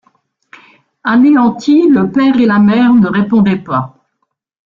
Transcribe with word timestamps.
Anéantis, 1.03 1.87
le 1.87 2.11
père 2.11 2.35
et 2.39 2.47
la 2.47 2.57
mère 2.57 2.91
ne 2.91 3.05
répondaient 3.07 3.63
pas. 3.63 3.99